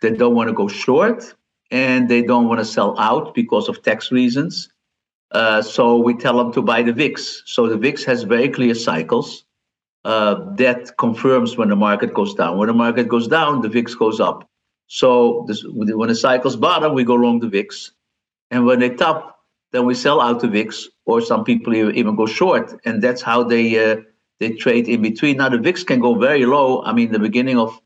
they 0.00 0.10
don't 0.10 0.34
want 0.34 0.48
to 0.48 0.54
go 0.54 0.66
short 0.66 1.34
and 1.72 2.08
they 2.08 2.22
don't 2.22 2.46
want 2.46 2.60
to 2.60 2.64
sell 2.64 2.96
out 3.00 3.34
because 3.34 3.68
of 3.68 3.82
tax 3.82 4.12
reasons. 4.12 4.68
Uh, 5.32 5.62
so 5.62 5.96
we 5.96 6.14
tell 6.14 6.36
them 6.36 6.52
to 6.52 6.60
buy 6.60 6.82
the 6.82 6.92
VIX. 6.92 7.42
So 7.46 7.66
the 7.66 7.78
VIX 7.78 8.04
has 8.04 8.22
very 8.22 8.50
clear 8.50 8.74
cycles. 8.74 9.44
Uh, 10.04 10.54
that 10.56 10.96
confirms 10.98 11.56
when 11.56 11.70
the 11.70 11.76
market 11.76 12.12
goes 12.12 12.34
down. 12.34 12.58
When 12.58 12.68
the 12.68 12.74
market 12.74 13.08
goes 13.08 13.26
down, 13.26 13.62
the 13.62 13.68
VIX 13.68 13.94
goes 13.94 14.20
up. 14.20 14.48
So 14.88 15.46
this, 15.48 15.64
when 15.64 16.08
the 16.08 16.14
cycles 16.14 16.56
bottom, 16.56 16.92
we 16.92 17.04
go 17.04 17.14
long 17.14 17.40
the 17.40 17.48
VIX, 17.48 17.92
and 18.50 18.66
when 18.66 18.80
they 18.80 18.90
top, 18.90 19.38
then 19.70 19.86
we 19.86 19.94
sell 19.94 20.20
out 20.20 20.40
the 20.40 20.48
VIX, 20.48 20.88
or 21.06 21.22
some 21.22 21.44
people 21.44 21.74
even 21.74 22.14
go 22.14 22.26
short, 22.26 22.78
and 22.84 23.00
that's 23.00 23.22
how 23.22 23.42
they 23.42 23.92
uh, 23.92 23.96
they 24.38 24.50
trade 24.50 24.88
in 24.88 25.00
between. 25.00 25.38
Now 25.38 25.48
the 25.48 25.56
VIX 25.56 25.84
can 25.84 26.00
go 26.00 26.14
very 26.16 26.44
low. 26.44 26.82
I 26.82 26.92
mean, 26.92 27.10
the 27.10 27.18
beginning 27.18 27.58
of 27.58 27.80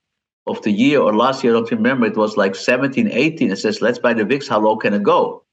of 0.46 0.62
the 0.62 0.70
year 0.70 1.00
or 1.00 1.14
last 1.14 1.42
year, 1.42 1.54
I 1.54 1.58
don't 1.58 1.70
remember, 1.70 2.06
it 2.06 2.16
was 2.16 2.36
like 2.36 2.54
17, 2.54 3.08
18. 3.10 3.50
It 3.50 3.56
says, 3.56 3.82
let's 3.82 3.98
buy 3.98 4.14
the 4.14 4.24
VIX. 4.24 4.46
How 4.48 4.60
low 4.60 4.76
can 4.76 4.94
it 4.94 5.02
go? 5.02 5.44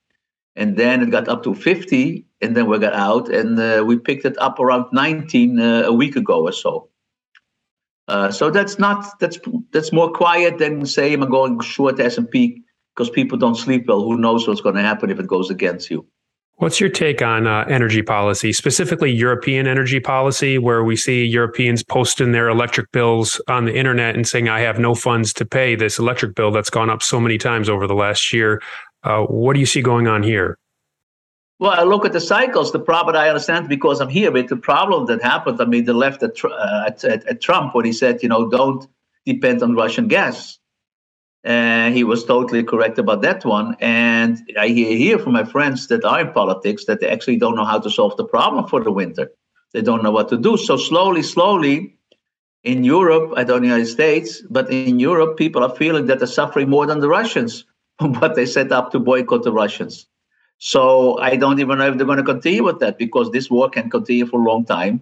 And 0.55 0.77
then 0.77 1.01
it 1.01 1.09
got 1.09 1.27
up 1.27 1.43
to 1.43 1.55
50, 1.55 2.25
and 2.41 2.55
then 2.55 2.67
we 2.67 2.77
got 2.77 2.93
out, 2.93 3.27
and 3.29 3.59
uh, 3.59 3.83
we 3.85 3.97
picked 3.97 4.25
it 4.25 4.37
up 4.37 4.59
around 4.59 4.85
19 4.91 5.59
uh, 5.59 5.83
a 5.85 5.93
week 5.93 6.15
ago 6.15 6.43
or 6.43 6.51
so. 6.51 6.89
Uh, 8.07 8.29
so 8.29 8.49
that's 8.49 8.77
not 8.77 9.17
that's 9.19 9.39
that's 9.71 9.93
more 9.93 10.11
quiet 10.11 10.57
than 10.57 10.85
say 10.85 11.13
I'm 11.13 11.21
going 11.29 11.59
short 11.61 11.99
S 12.01 12.17
and 12.17 12.29
P 12.29 12.61
because 12.93 13.09
people 13.09 13.37
don't 13.37 13.55
sleep 13.55 13.85
well. 13.87 14.01
Who 14.01 14.17
knows 14.17 14.45
what's 14.45 14.59
going 14.59 14.75
to 14.75 14.81
happen 14.81 15.09
if 15.09 15.19
it 15.19 15.27
goes 15.27 15.49
against 15.49 15.89
you? 15.89 16.05
What's 16.57 16.79
your 16.79 16.89
take 16.89 17.21
on 17.21 17.47
uh, 17.47 17.65
energy 17.67 18.03
policy, 18.03 18.53
specifically 18.53 19.11
European 19.11 19.65
energy 19.65 19.99
policy, 19.99 20.59
where 20.59 20.83
we 20.83 20.95
see 20.95 21.25
Europeans 21.25 21.83
posting 21.83 22.31
their 22.31 22.47
electric 22.47 22.91
bills 22.91 23.41
on 23.47 23.65
the 23.65 23.75
internet 23.75 24.15
and 24.15 24.27
saying, 24.27 24.49
I 24.49 24.59
have 24.59 24.77
no 24.77 24.93
funds 24.93 25.33
to 25.33 25.45
pay 25.45 25.75
this 25.75 25.97
electric 25.97 26.35
bill 26.35 26.51
that's 26.51 26.69
gone 26.69 26.91
up 26.91 27.01
so 27.01 27.19
many 27.19 27.39
times 27.39 27.69
over 27.69 27.87
the 27.87 27.95
last 27.95 28.31
year? 28.31 28.61
Uh, 29.03 29.23
what 29.23 29.55
do 29.55 29.59
you 29.59 29.65
see 29.65 29.81
going 29.81 30.07
on 30.07 30.21
here? 30.21 30.57
Well, 31.57 31.71
I 31.71 31.83
look 31.83 32.05
at 32.05 32.13
the 32.13 32.21
cycles. 32.21 32.71
The 32.71 32.79
problem 32.79 33.15
I 33.15 33.29
understand 33.29 33.67
because 33.67 33.99
I'm 33.99 34.09
here, 34.09 34.31
but 34.31 34.47
the 34.47 34.55
problem 34.55 35.07
that 35.07 35.23
happened, 35.23 35.59
I 35.59 35.65
mean, 35.65 35.85
the 35.85 35.93
left 35.93 36.21
at, 36.21 36.43
uh, 36.45 36.83
at, 36.85 37.03
at, 37.03 37.25
at 37.25 37.41
Trump 37.41 37.73
when 37.73 37.85
he 37.85 37.91
said, 37.91 38.21
you 38.21 38.29
know, 38.29 38.47
don't 38.47 38.87
depend 39.25 39.63
on 39.63 39.73
Russian 39.73 40.07
gas 40.07 40.59
and 41.43 41.93
he 41.93 42.03
was 42.03 42.23
totally 42.23 42.63
correct 42.63 42.97
about 42.97 43.21
that 43.21 43.43
one. 43.43 43.75
And 43.81 44.39
I 44.57 44.69
hear 44.69 45.19
from 45.19 45.33
my 45.33 45.43
friends 45.43 45.87
that 45.87 46.05
are 46.05 46.21
in 46.21 46.31
politics 46.31 46.85
that 46.85 47.01
they 47.01 47.09
actually 47.09 47.37
don't 47.37 47.55
know 47.55 47.65
how 47.65 47.79
to 47.79 47.89
solve 47.89 48.15
the 48.15 48.23
problem 48.23 48.67
for 48.67 48.81
the 48.81 48.91
winter. 48.91 49.29
They 49.73 49.81
don't 49.81 50.03
know 50.03 50.11
what 50.11 50.29
to 50.29 50.37
do. 50.37 50.55
So 50.55 50.77
slowly, 50.77 51.21
slowly, 51.21 51.97
in 52.63 52.85
Europe, 52.85 53.33
I 53.35 53.43
don't 53.43 53.57
know 53.57 53.67
the 53.67 53.73
United 53.73 53.91
States, 53.91 54.41
but 54.49 54.71
in 54.71 54.99
Europe, 54.99 55.35
people 55.37 55.63
are 55.63 55.75
feeling 55.75 56.05
that 56.05 56.19
they're 56.19 56.27
suffering 56.27 56.69
more 56.69 56.85
than 56.85 57.01
the 57.01 57.09
Russians, 57.09 57.65
but 57.97 58.35
they 58.35 58.45
set 58.45 58.71
up 58.71 58.91
to 58.91 58.99
boycott 58.99 59.43
the 59.43 59.51
Russians. 59.51 60.07
So 60.59 61.19
I 61.19 61.35
don't 61.35 61.59
even 61.59 61.79
know 61.79 61.87
if 61.89 61.97
they're 61.97 62.05
going 62.05 62.19
to 62.19 62.23
continue 62.23 62.63
with 62.63 62.79
that 62.79 62.97
because 62.97 63.31
this 63.31 63.49
war 63.49 63.69
can 63.69 63.89
continue 63.89 64.25
for 64.25 64.39
a 64.39 64.45
long 64.45 64.63
time, 64.63 65.01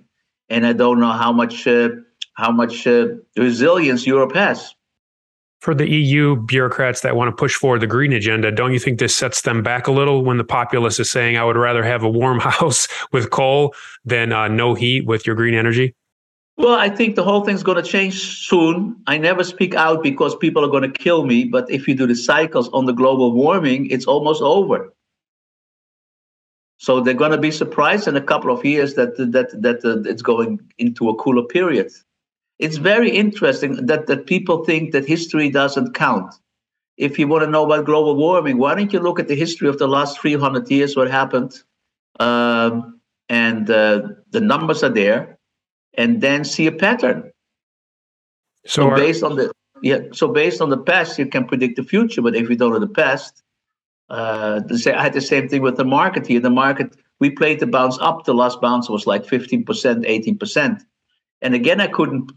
and 0.49 0.65
I 0.65 0.73
don't 0.73 0.99
know 0.99 1.11
how 1.11 1.31
much 1.31 1.67
uh, 1.67 1.89
how 2.33 2.51
much 2.51 2.87
uh, 2.87 3.09
resilience 3.37 4.07
Europe 4.07 4.33
has 4.33 4.73
for 5.61 5.75
the 5.75 5.87
EU 5.87 6.35
bureaucrats 6.35 7.01
that 7.01 7.15
want 7.15 7.29
to 7.29 7.35
push 7.35 7.53
forward 7.55 7.81
the 7.81 7.87
green 7.87 8.11
agenda, 8.13 8.51
don't 8.51 8.73
you 8.73 8.79
think 8.79 8.97
this 8.97 9.15
sets 9.15 9.43
them 9.43 9.61
back 9.61 9.85
a 9.85 9.91
little 9.91 10.23
when 10.23 10.37
the 10.37 10.43
populace 10.43 10.99
is 10.99 11.09
saying, 11.09 11.37
I 11.37 11.45
would 11.45 11.55
rather 11.55 11.83
have 11.83 12.03
a 12.03 12.09
warm 12.09 12.39
house 12.51 12.87
with 13.11 13.29
coal 13.29 13.75
than 14.03 14.33
uh, 14.33 14.47
no 14.47 14.73
heat 14.73 15.05
with 15.05 15.25
your 15.25 15.35
green 15.35 15.53
energy? 15.53 15.95
Well, 16.57 16.77
I 16.77 16.89
think 16.89 17.15
the 17.15 17.23
whole 17.23 17.45
thing's 17.45 17.63
going 17.63 17.81
to 17.81 17.87
change 17.87 18.47
soon. 18.47 18.95
I 19.07 19.17
never 19.17 19.43
speak 19.43 19.75
out 19.75 20.03
because 20.03 20.35
people 20.35 20.65
are 20.65 20.67
going 20.67 20.83
to 20.83 20.99
kill 20.99 21.25
me. 21.25 21.45
But 21.45 21.69
if 21.71 21.87
you 21.87 21.95
do 21.95 22.05
the 22.05 22.15
cycles 22.15 22.67
on 22.69 22.85
the 22.85 22.91
global 22.91 23.31
warming, 23.31 23.89
it's 23.89 24.05
almost 24.05 24.41
over. 24.41 24.93
So 26.77 26.99
they're 26.99 27.13
going 27.13 27.31
to 27.31 27.37
be 27.37 27.51
surprised 27.51 28.07
in 28.07 28.15
a 28.15 28.21
couple 28.21 28.51
of 28.51 28.65
years 28.65 28.95
that 28.95 29.15
that 29.17 29.49
that 29.61 29.85
uh, 29.85 30.09
it's 30.09 30.23
going 30.23 30.59
into 30.79 31.09
a 31.09 31.15
cooler 31.15 31.43
period 31.43 31.91
it's 32.61 32.77
very 32.77 33.09
interesting 33.09 33.87
that, 33.87 34.05
that 34.05 34.27
people 34.27 34.63
think 34.63 34.91
that 34.91 35.05
history 35.05 35.49
doesn't 35.49 35.95
count. 35.95 36.33
If 36.95 37.17
you 37.17 37.27
want 37.27 37.43
to 37.43 37.49
know 37.49 37.65
about 37.65 37.85
global 37.85 38.15
warming, 38.15 38.59
why 38.59 38.75
don't 38.75 38.93
you 38.93 38.99
look 38.99 39.19
at 39.19 39.27
the 39.27 39.35
history 39.35 39.67
of 39.67 39.79
the 39.79 39.87
last 39.87 40.19
300 40.19 40.69
years, 40.69 40.95
what 40.95 41.09
happened? 41.09 41.59
Um, 42.19 43.01
and 43.29 43.67
uh, 43.69 44.01
the 44.29 44.41
numbers 44.41 44.83
are 44.83 44.89
there, 44.89 45.39
and 45.95 46.21
then 46.21 46.43
see 46.43 46.67
a 46.67 46.71
pattern. 46.71 47.31
So, 48.67 48.83
so 48.83 48.89
are, 48.89 48.95
based 48.95 49.23
on 49.23 49.37
the 49.37 49.51
yeah, 49.81 49.99
so 50.11 50.27
based 50.27 50.61
on 50.61 50.69
the 50.69 50.77
past, 50.77 51.17
you 51.17 51.25
can 51.25 51.45
predict 51.45 51.77
the 51.77 51.83
future. 51.83 52.21
But 52.21 52.35
if 52.35 52.47
you 52.47 52.55
don't 52.55 52.73
know 52.73 52.79
the 52.79 52.87
past, 52.87 53.41
uh, 54.09 54.61
I 54.69 55.01
had 55.01 55.13
the 55.13 55.21
same 55.21 55.49
thing 55.49 55.63
with 55.63 55.77
the 55.77 55.85
market 55.85 56.27
here. 56.27 56.39
The 56.39 56.51
market 56.51 56.95
we 57.19 57.31
played 57.31 57.59
the 57.59 57.65
bounce 57.67 57.97
up. 57.99 58.25
The 58.25 58.35
last 58.35 58.61
bounce 58.61 58.89
was 58.89 59.07
like 59.07 59.25
15%, 59.25 59.65
18%. 59.65 60.81
And 61.41 61.55
again, 61.55 61.81
I 61.81 61.87
couldn't 61.87 62.31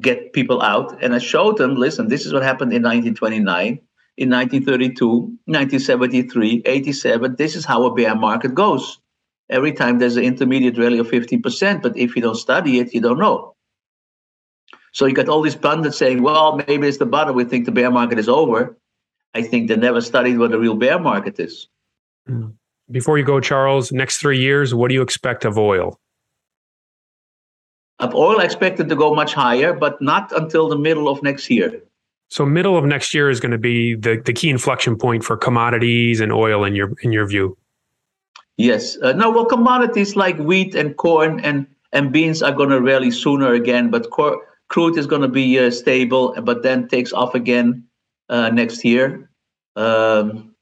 get 0.00 0.32
people 0.32 0.62
out. 0.62 1.02
And 1.02 1.14
I 1.14 1.18
showed 1.18 1.58
them, 1.58 1.76
listen, 1.76 2.08
this 2.08 2.26
is 2.26 2.32
what 2.32 2.42
happened 2.42 2.72
in 2.72 2.82
1929, 2.82 3.80
in 4.16 4.30
1932, 4.30 5.08
1973, 5.46 6.62
87. 6.64 7.36
This 7.36 7.56
is 7.56 7.64
how 7.64 7.84
a 7.84 7.94
bear 7.94 8.14
market 8.14 8.54
goes. 8.54 8.98
Every 9.48 9.72
time 9.72 9.98
there's 9.98 10.16
an 10.16 10.24
intermediate 10.24 10.76
rally 10.76 10.98
of 10.98 11.08
15%, 11.08 11.82
but 11.82 11.96
if 11.96 12.16
you 12.16 12.22
don't 12.22 12.34
study 12.34 12.80
it, 12.80 12.92
you 12.92 13.00
don't 13.00 13.18
know. 13.18 13.54
So 14.92 15.06
you 15.06 15.14
got 15.14 15.28
all 15.28 15.42
these 15.42 15.54
pundits 15.54 15.98
saying, 15.98 16.22
well, 16.22 16.56
maybe 16.66 16.88
it's 16.88 16.98
the 16.98 17.06
bottom. 17.06 17.36
We 17.36 17.44
think 17.44 17.66
the 17.66 17.72
bear 17.72 17.90
market 17.90 18.18
is 18.18 18.28
over. 18.28 18.76
I 19.34 19.42
think 19.42 19.68
they 19.68 19.76
never 19.76 20.00
studied 20.00 20.38
what 20.38 20.52
a 20.52 20.58
real 20.58 20.74
bear 20.74 20.98
market 20.98 21.38
is. 21.38 21.68
Before 22.90 23.18
you 23.18 23.24
go, 23.24 23.38
Charles, 23.38 23.92
next 23.92 24.18
three 24.18 24.38
years, 24.38 24.74
what 24.74 24.88
do 24.88 24.94
you 24.94 25.02
expect 25.02 25.44
of 25.44 25.58
oil? 25.58 26.00
Of 27.98 28.14
oil 28.14 28.40
expected 28.40 28.88
to 28.90 28.96
go 28.96 29.14
much 29.14 29.32
higher, 29.32 29.72
but 29.72 30.00
not 30.02 30.30
until 30.32 30.68
the 30.68 30.76
middle 30.76 31.08
of 31.08 31.22
next 31.22 31.48
year. 31.48 31.82
So 32.28 32.44
middle 32.44 32.76
of 32.76 32.84
next 32.84 33.14
year 33.14 33.30
is 33.30 33.40
going 33.40 33.52
to 33.52 33.58
be 33.58 33.94
the, 33.94 34.20
the 34.24 34.32
key 34.32 34.50
inflection 34.50 34.96
point 34.96 35.24
for 35.24 35.36
commodities 35.36 36.20
and 36.20 36.32
oil 36.32 36.64
in 36.64 36.74
your 36.74 36.92
in 37.02 37.12
your 37.12 37.26
view. 37.26 37.56
Yes. 38.56 38.96
Uh, 38.98 39.12
no, 39.12 39.30
well, 39.30 39.44
commodities 39.44 40.16
like 40.16 40.38
wheat 40.38 40.74
and 40.74 40.96
corn 40.96 41.40
and, 41.40 41.66
and 41.92 42.12
beans 42.12 42.42
are 42.42 42.52
going 42.52 42.70
to 42.70 42.80
rally 42.80 43.10
sooner 43.10 43.52
again, 43.52 43.90
but 43.90 44.10
cor- 44.10 44.40
crude 44.68 44.96
is 44.96 45.06
going 45.06 45.22
to 45.22 45.28
be 45.28 45.58
uh, 45.58 45.70
stable, 45.70 46.34
but 46.42 46.62
then 46.62 46.88
takes 46.88 47.12
off 47.12 47.34
again 47.34 47.84
uh, 48.30 48.48
next 48.48 48.84
year. 48.84 49.30
Um, 49.76 50.54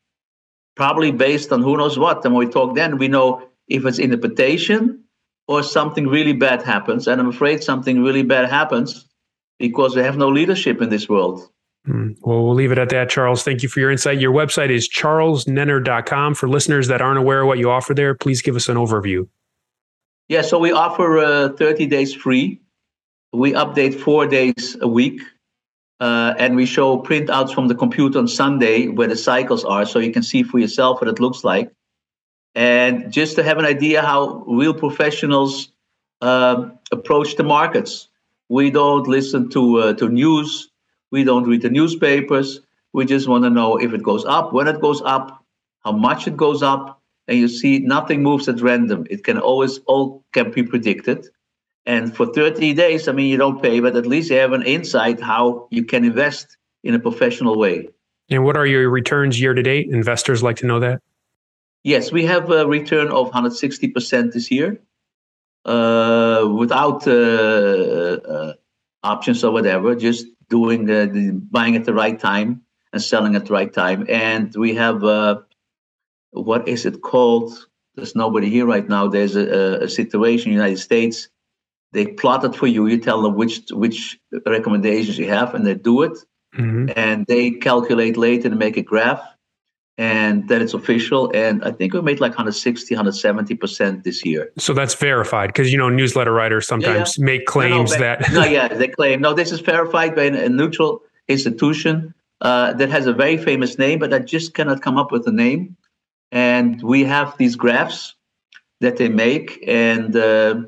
probably 0.75 1.13
based 1.13 1.53
on 1.53 1.63
who 1.63 1.77
knows 1.77 1.97
what. 1.97 2.25
And 2.25 2.35
when 2.35 2.47
we 2.47 2.53
talk 2.53 2.75
then, 2.75 2.99
we 2.99 3.07
know 3.07 3.47
if 3.69 3.87
it's 3.87 4.01
interpretation 4.01 5.04
or 5.49 5.63
something 5.63 6.07
really 6.07 6.33
bad 6.33 6.63
happens. 6.63 7.07
And 7.07 7.21
I'm 7.21 7.29
afraid 7.29 7.63
something 7.63 8.03
really 8.03 8.23
bad 8.23 8.49
happens 8.49 9.07
because 9.59 9.95
we 9.95 10.03
have 10.03 10.17
no 10.17 10.29
leadership 10.29 10.81
in 10.81 10.89
this 10.89 11.09
world. 11.09 11.49
Mm. 11.87 12.17
Well, 12.23 12.45
we'll 12.45 12.55
leave 12.55 12.73
it 12.73 12.79
at 12.79 12.89
that, 12.91 13.11
Charles. 13.11 13.43
Thank 13.43 13.63
you 13.63 13.69
for 13.69 13.81
your 13.81 13.91
insight. 13.91 14.19
Your 14.19 14.33
website 14.33 14.71
is 14.71 14.89
charlesnenner.com. 14.89 16.35
For 16.35 16.49
listeners 16.49 16.89
that 16.89 17.03
aren't 17.03 17.19
aware 17.19 17.43
of 17.43 17.47
what 17.47 17.59
you 17.59 17.71
offer 17.71 17.93
there, 17.93 18.15
please 18.15 18.41
give 18.41 18.57
us 18.57 18.69
an 18.69 18.77
overview. 18.77 19.29
Yeah, 20.29 20.41
so 20.41 20.59
we 20.59 20.73
offer 20.73 21.19
uh, 21.19 21.49
30 21.51 21.87
days 21.87 22.15
free. 22.15 22.63
We 23.35 23.53
update 23.53 24.01
four 24.01 24.27
days 24.27 24.77
a 24.81 24.89
week. 24.89 25.21
Uh, 26.01 26.35
and 26.39 26.57
we 26.57 26.67
show 26.67 27.01
printouts 27.03 27.55
from 27.55 27.69
the 27.69 27.75
computer 27.75 28.19
on 28.19 28.27
Sunday 28.27 28.89
where 28.89 29.07
the 29.07 29.17
cycles 29.17 29.65
are 29.65 29.87
so 29.87 29.99
you 30.01 30.11
can 30.11 30.23
see 30.23 30.43
for 30.43 30.59
yourself 30.59 31.01
what 31.01 31.09
it 31.09 31.21
looks 31.21 31.45
like 31.45 31.71
and 32.55 33.13
just 33.13 33.37
to 33.37 33.43
have 33.43 33.59
an 33.59 33.65
idea 33.65 34.03
how 34.03 34.45
real 34.47 34.75
professionals 34.75 35.69
uh, 36.21 36.71
approach 36.93 37.37
the 37.37 37.43
markets. 37.43 38.09
We 38.49 38.71
don't 38.71 39.07
listen 39.09 39.49
to 39.51 39.79
uh, 39.79 39.93
to 39.95 40.09
news. 40.09 40.71
We 41.11 41.25
don't 41.25 41.45
read 41.45 41.63
the 41.63 41.71
newspapers. 41.71 42.61
We 42.93 43.05
just 43.05 43.27
want 43.29 43.45
to 43.45 43.51
know 43.51 43.77
if 43.77 43.93
it 43.93 44.03
goes 44.03 44.25
up, 44.25 44.53
when 44.53 44.69
it 44.69 44.81
goes 44.81 45.03
up, 45.05 45.45
how 45.85 45.93
much 45.93 46.29
it 46.29 46.37
goes 46.37 46.63
up, 46.63 47.01
and 47.27 47.39
you 47.39 47.49
see 47.49 47.81
nothing 47.81 48.23
moves 48.23 48.49
at 48.49 48.61
random. 48.61 49.07
It 49.11 49.25
can 49.25 49.39
always 49.39 49.79
all 49.87 50.25
can 50.33 50.51
be 50.51 50.63
predicted. 50.63 51.29
And 51.87 52.17
for 52.17 52.27
30 52.27 52.73
days, 52.75 53.09
I 53.09 53.13
mean, 53.13 53.27
you 53.31 53.37
don't 53.37 53.63
pay, 53.63 53.81
but 53.81 53.95
at 53.97 54.07
least 54.07 54.31
you 54.31 54.37
have 54.39 54.53
an 54.53 54.63
insight 54.63 55.21
how 55.21 55.69
you 55.71 55.85
can 55.85 56.05
invest 56.05 56.57
in 56.83 56.95
a 56.95 56.99
professional 56.99 57.59
way. 57.59 57.89
And 58.31 58.43
what 58.45 58.57
are 58.57 58.65
your 58.65 58.89
returns 58.89 59.39
year 59.41 59.53
to 59.53 59.63
date? 59.63 59.89
Investors 59.91 60.43
like 60.43 60.57
to 60.59 60.67
know 60.67 60.81
that. 60.81 61.03
Yes, 61.85 62.11
we 62.11 62.25
have 62.25 62.51
a 62.51 62.67
return 62.67 63.09
of 63.09 63.31
160% 63.31 64.33
this 64.33 64.51
year 64.51 64.81
uh, 65.67 66.49
without 66.57 67.07
uh, 67.07 67.11
uh, 67.11 68.53
options 69.03 69.45
or 69.45 69.53
whatever, 69.53 69.95
just 69.95 70.27
doing 70.49 70.87
the 70.87 71.39
buying 71.51 71.77
at 71.77 71.85
the 71.85 71.93
right 71.93 72.19
time 72.19 72.63
and 72.95 73.03
selling 73.03 73.37
at 73.37 73.47
the 73.47 73.53
right 73.53 73.73
time. 73.73 74.07
And 74.09 74.55
we 74.57 74.75
have 74.77 75.05
uh, 75.05 75.41
what 76.31 76.69
is 76.69 76.87
it 76.87 77.03
called? 77.03 77.53
There's 77.97 78.17
nobody 78.17 78.49
here 78.49 78.67
right 78.67 78.89
now. 78.89 79.09
There's 79.09 79.37
a, 79.37 79.85
a 79.85 79.89
situation 79.89 80.51
in 80.51 80.57
the 80.57 80.63
United 80.65 80.81
States. 80.81 81.29
They 81.93 82.07
plot 82.07 82.45
it 82.45 82.57
for 82.57 82.67
you. 82.67 82.87
You 82.87 82.99
tell 82.99 83.23
them 83.23 83.37
which 83.37 83.61
which 83.71 84.19
recommendations 84.47 85.19
you 85.19 85.29
have, 85.29 85.55
and 85.55 85.67
they 85.67 85.75
do 85.75 86.03
it. 86.03 86.19
Mm-hmm. 86.57 86.91
And 86.97 87.27
they 87.27 87.51
calculate 87.51 88.17
later 88.17 88.49
and 88.49 88.59
make 88.59 88.77
a 88.77 88.83
graph 88.83 89.23
and 89.97 90.49
that 90.49 90.61
it's 90.61 90.75
official. 90.75 91.31
And 91.35 91.63
I 91.65 91.71
think 91.71 91.93
we 91.93 92.01
made 92.01 92.21
like 92.21 92.33
160, 92.33 92.95
170% 92.95 94.03
this 94.03 94.25
year. 94.25 94.51
So 94.59 94.73
that's 94.73 94.95
verified 94.95 95.49
because, 95.49 95.71
you 95.71 95.79
know, 95.79 95.89
newsletter 95.89 96.33
writers 96.33 96.67
sometimes 96.67 97.17
yeah. 97.17 97.25
make 97.25 97.47
claims 97.47 97.93
no, 97.93 97.99
no, 97.99 98.03
that. 98.03 98.33
no, 98.33 98.45
yeah, 98.45 98.69
they 98.69 98.89
claim, 98.89 99.21
no, 99.21 99.35
this 99.35 99.53
is 99.53 99.61
verified 99.61 100.15
by 100.17 100.25
a 100.25 100.49
neutral 100.49 101.03
institution 101.29 102.15
uh, 102.41 102.73
that 102.75 102.91
has 102.91 103.07
a 103.07 103.13
very 103.13 103.37
famous 103.37 103.79
name, 103.79 103.99
but 103.99 104.13
I 104.13 104.19
just 104.19 104.55
cannot 104.55 104.83
come 104.83 104.99
up 104.99 105.13
with 105.13 105.27
a 105.27 105.33
name. 105.33 105.77
And 106.33 106.83
we 106.83 107.05
have 107.05 107.37
these 107.39 107.55
graphs 107.55 108.15
that 108.81 108.97
they 108.97 109.09
make, 109.09 109.63
and 109.67 110.17
uh, 110.17 110.63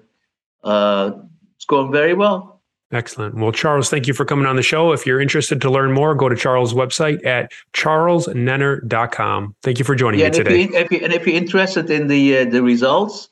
uh, 0.63 1.11
it's 1.57 1.65
going 1.65 1.91
very 1.91 2.15
well. 2.15 2.56
Excellent. 2.93 3.35
Well, 3.35 3.51
Charles, 3.51 3.91
thank 3.91 4.07
you 4.07 4.15
for 4.15 4.25
coming 4.25 4.47
on 4.47 4.55
the 4.55 4.63
show. 4.63 4.93
If 4.93 5.07
you're 5.07 5.21
interested 5.21 5.61
to 5.63 5.71
learn 5.71 5.93
more, 5.93 6.15
go 6.15 6.29
to 6.29 6.37
Charles' 6.37 6.73
website 6.73 7.25
at 7.27 7.51
charlesnenner.com. 7.73 9.57
Thank 9.63 9.79
you 9.81 9.85
for 9.85 9.97
joining 9.97 10.21
yeah, 10.21 10.27
me 10.27 10.31
today. 10.31 10.63
If 10.63 10.71
you, 10.71 10.77
if 10.77 10.93
you, 10.93 10.99
and 11.03 11.13
if 11.13 11.27
you're 11.27 11.37
interested 11.37 11.91
in 11.91 12.07
the 12.07 12.39
uh, 12.39 12.45
the 12.45 12.63
results 12.63 13.29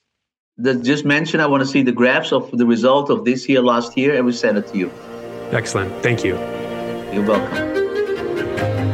that 0.59 0.83
just 0.83 1.05
mentioned, 1.05 1.41
I 1.41 1.47
want 1.47 1.63
to 1.63 1.69
see 1.69 1.83
the 1.83 1.93
graphs 1.93 2.33
of 2.33 2.51
the 2.51 2.67
result 2.67 3.11
of 3.11 3.25
this 3.25 3.49
year, 3.49 3.63
last 3.63 3.97
year, 3.97 4.17
and 4.17 4.27
we 4.27 4.33
send 4.33 4.59
it 4.59 4.67
to 4.69 4.79
you. 4.79 4.91
Excellent. 5.53 5.93
Thank 6.03 6.25
you. 6.25 6.35
You're 7.13 7.25
welcome. 7.25 8.94